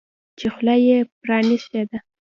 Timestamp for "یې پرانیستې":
0.85-1.81